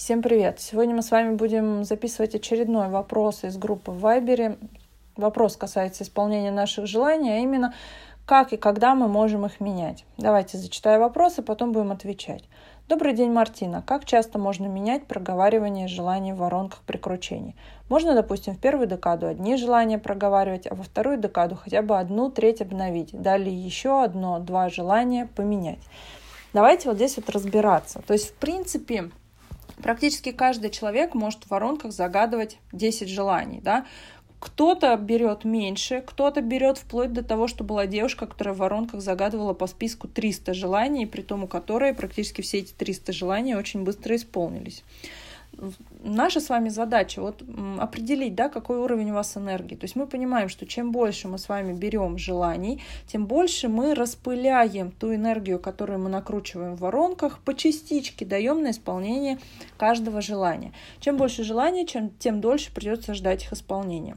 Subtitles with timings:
[0.00, 0.60] Всем привет!
[0.60, 4.56] Сегодня мы с вами будем записывать очередной вопрос из группы в Вайбере.
[5.14, 7.74] Вопрос касается исполнения наших желаний, а именно
[8.24, 10.06] как и когда мы можем их менять.
[10.16, 12.44] Давайте зачитаю вопросы, потом будем отвечать.
[12.88, 13.84] Добрый день, Мартина.
[13.86, 17.54] Как часто можно менять проговаривание желаний в воронках прикручений?
[17.90, 22.30] Можно, допустим, в первую декаду одни желания проговаривать, а во вторую декаду хотя бы одну
[22.30, 23.10] треть обновить.
[23.12, 25.80] Далее еще одно-два желания поменять.
[26.54, 28.00] Давайте вот здесь вот разбираться.
[28.06, 29.10] То есть, в принципе,
[29.82, 33.60] Практически каждый человек может в воронках загадывать 10 желаний.
[33.62, 33.86] Да?
[34.38, 39.52] Кто-то берет меньше, кто-то берет вплоть до того, что была девушка, которая в воронках загадывала
[39.52, 44.16] по списку 300 желаний, при том у которой практически все эти 300 желаний очень быстро
[44.16, 44.82] исполнились
[46.02, 47.42] наша с вами задача вот
[47.78, 49.76] определить, да, какой уровень у вас энергии.
[49.76, 53.94] То есть мы понимаем, что чем больше мы с вами берем желаний, тем больше мы
[53.94, 59.38] распыляем ту энергию, которую мы накручиваем в воронках, по частичке даем на исполнение
[59.76, 60.72] каждого желания.
[61.00, 64.16] Чем больше желаний, чем, тем дольше придется ждать их исполнения.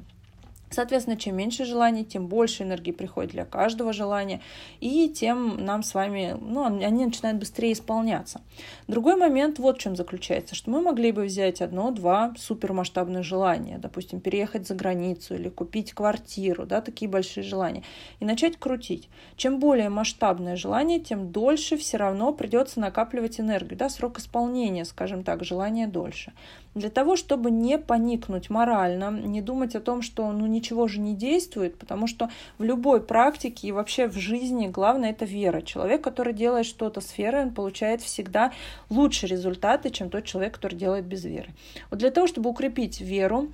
[0.73, 4.41] Соответственно, чем меньше желаний, тем больше энергии приходит для каждого желания,
[4.79, 8.41] и тем нам с вами, ну, они начинают быстрее исполняться.
[8.87, 14.19] Другой момент вот в чем заключается, что мы могли бы взять одно-два супермасштабных желания, допустим,
[14.19, 17.83] переехать за границу или купить квартиру, да, такие большие желания,
[18.19, 19.09] и начать крутить.
[19.35, 25.23] Чем более масштабное желание, тем дольше все равно придется накапливать энергию, да, срок исполнения, скажем
[25.23, 26.33] так, желания дольше.
[26.75, 31.13] Для того, чтобы не поникнуть морально, не думать о том, что ну ничего же не
[31.13, 35.61] действует, потому что в любой практике и вообще в жизни главное это вера.
[35.61, 38.53] Человек, который делает что-то с верой, он получает всегда
[38.89, 41.49] лучшие результаты, чем тот человек, который делает без веры.
[41.89, 43.49] Вот для того, чтобы укрепить веру,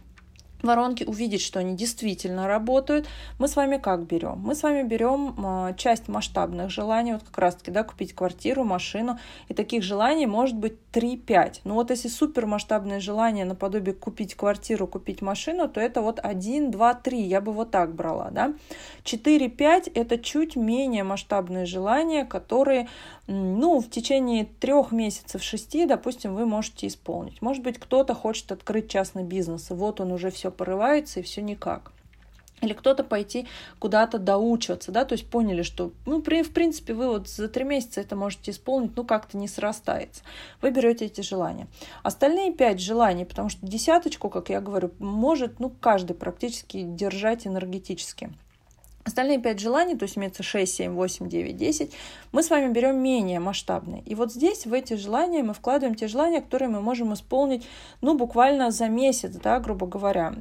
[0.61, 3.07] воронки, увидеть, что они действительно работают,
[3.37, 4.39] мы с вами как берем?
[4.39, 9.17] Мы с вами берем а, часть масштабных желаний, вот как раз-таки, да, купить квартиру, машину,
[9.47, 11.61] и таких желаний может быть 3-5.
[11.63, 16.71] Ну вот если супер масштабное желание наподобие купить квартиру, купить машину, то это вот 1,
[16.71, 18.53] 2, 3, я бы вот так брала, да.
[19.03, 22.87] 4-5 это чуть менее масштабные желания, которые,
[23.27, 27.41] ну, в течение трех месяцев, шести, допустим, вы можете исполнить.
[27.41, 31.23] Может быть, кто-то хочет открыть частный бизнес, и вот он уже все все порывается и
[31.23, 31.91] все никак.
[32.61, 33.47] Или кто-то пойти
[33.79, 37.63] куда-то доучиваться, да, то есть поняли, что, ну, при, в принципе, вы вот за три
[37.63, 40.23] месяца это можете исполнить, ну, как-то не срастается.
[40.61, 41.67] Вы берете эти желания.
[42.03, 48.29] Остальные пять желаний, потому что десяточку, как я говорю, может, ну, каждый практически держать энергетически.
[49.09, 51.91] Остальные пять желаний, то есть имеется 6, 7, 8, 9, 10,
[52.31, 54.03] мы с вами берем менее масштабные.
[54.05, 57.65] И вот здесь, в эти желания, мы вкладываем те желания, которые мы можем исполнить,
[58.01, 60.35] ну, буквально за месяц, да, грубо говоря,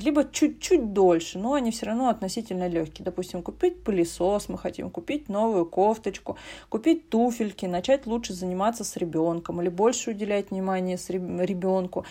[0.00, 3.04] либо чуть-чуть дольше, но они все равно относительно легкие.
[3.04, 6.36] Допустим, купить пылесос, мы хотим купить новую кофточку,
[6.68, 12.04] купить туфельки, начать лучше заниматься с ребенком или больше уделять внимание ребенку,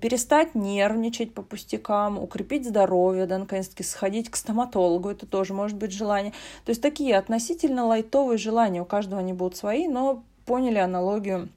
[0.00, 5.92] перестать нервничать по пустякам, укрепить здоровье, да, наконец-таки сходить к стоматологу, это тоже может быть
[5.92, 6.32] желание.
[6.64, 11.48] То есть такие относительно лайтовые желания, у каждого они будут свои, но поняли аналогию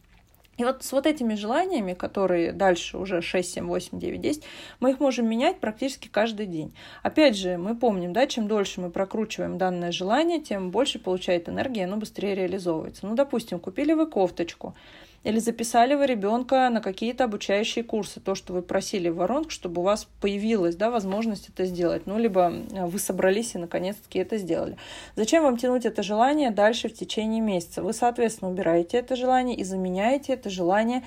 [0.57, 4.43] и вот с вот этими желаниями, которые дальше уже 6, 7, 8, 9, 10,
[4.79, 6.73] мы их можем менять практически каждый день.
[7.03, 11.83] Опять же, мы помним, да, чем дольше мы прокручиваем данное желание, тем больше получает энергии,
[11.83, 13.07] оно быстрее реализовывается.
[13.07, 14.75] Ну, допустим, купили вы кофточку,
[15.23, 19.81] или записали вы ребенка на какие-то обучающие курсы, то, что вы просили в воронку, чтобы
[19.81, 22.07] у вас появилась да, возможность это сделать.
[22.07, 24.77] Ну, либо э, вы собрались и наконец-таки это сделали.
[25.15, 27.83] Зачем вам тянуть это желание дальше в течение месяца?
[27.83, 31.03] Вы, соответственно, убираете это желание и заменяете это желание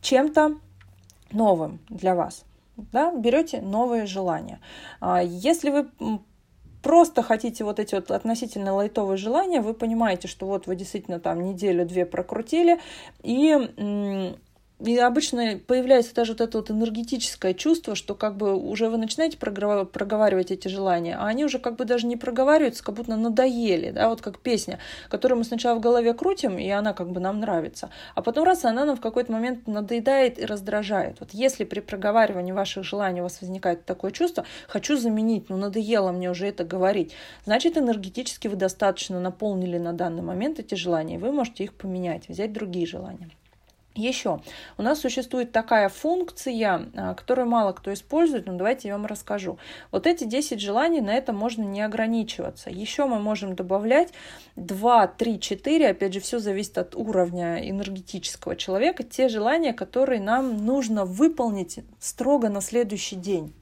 [0.00, 0.56] чем-то
[1.32, 2.44] новым для вас
[2.92, 4.60] да, берете новые желания.
[5.00, 5.88] А если вы
[6.82, 11.42] просто хотите вот эти вот относительно лайтовые желания, вы понимаете, что вот вы действительно там
[11.42, 12.80] неделю-две прокрутили,
[13.22, 14.34] и
[14.80, 19.36] и обычно появляется даже вот это вот энергетическое чувство, что как бы уже вы начинаете
[19.36, 24.08] проговаривать эти желания, а они уже как бы даже не проговариваются, как будто надоели, да,
[24.08, 24.78] вот как песня,
[25.08, 28.64] которую мы сначала в голове крутим, и она как бы нам нравится, а потом раз,
[28.64, 31.18] она нам в какой-то момент надоедает и раздражает.
[31.18, 36.12] Вот если при проговаривании ваших желаний у вас возникает такое чувство, хочу заменить, ну надоело
[36.12, 37.12] мне уже это говорить,
[37.44, 42.52] значит энергетически вы достаточно наполнили на данный момент эти желания, вы можете их поменять, взять
[42.52, 43.30] другие желания.
[43.98, 44.40] Еще
[44.76, 49.58] у нас существует такая функция, а, которую мало кто использует, но давайте я вам расскажу.
[49.90, 52.70] Вот эти 10 желаний, на это можно не ограничиваться.
[52.70, 54.12] Еще мы можем добавлять
[54.54, 60.64] 2, 3, 4, опять же, все зависит от уровня энергетического человека, те желания, которые нам
[60.64, 63.52] нужно выполнить строго на следующий день.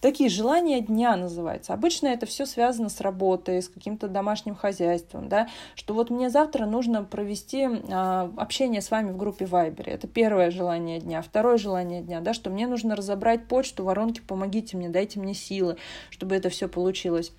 [0.00, 1.74] Такие желания дня называются.
[1.74, 6.64] Обычно это все связано с работой, с каким-то домашним хозяйством, да, что вот мне завтра
[6.64, 9.84] нужно провести а, общение с вами в группе Viber.
[9.84, 11.20] Это первое желание дня.
[11.20, 15.76] Второе желание дня, да, что мне нужно разобрать почту, воронки, помогите мне, дайте мне силы,
[16.08, 17.32] чтобы это все получилось.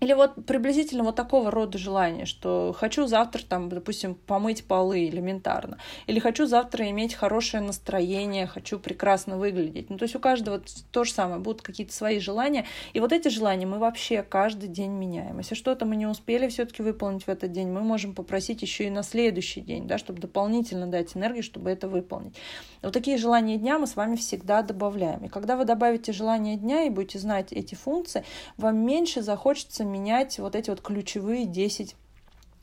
[0.00, 5.78] Или вот приблизительно вот такого рода желание, что хочу завтра, там, допустим, помыть полы элементарно,
[6.06, 9.90] или хочу завтра иметь хорошее настроение, хочу прекрасно выглядеть.
[9.90, 10.60] Ну, то есть у каждого
[10.90, 14.90] то же самое, будут какие-то свои желания, и вот эти желания мы вообще каждый день
[14.90, 15.38] меняем.
[15.38, 18.90] Если что-то мы не успели все-таки выполнить в этот день, мы можем попросить еще и
[18.90, 22.34] на следующий день, да, чтобы дополнительно дать энергию, чтобы это выполнить.
[22.82, 25.24] Вот такие желания дня мы с вами всегда добавляем.
[25.24, 28.24] И когда вы добавите желания дня и будете знать эти функции,
[28.56, 31.96] вам меньше захочется менять вот эти вот ключевые 10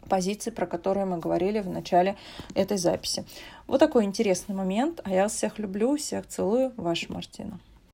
[0.09, 2.15] позиций, про которые мы говорили в начале
[2.56, 3.25] этой записи.
[3.68, 5.00] Вот такой интересный момент.
[5.03, 6.73] А я всех люблю, всех целую.
[6.77, 7.59] Ваша Мартина.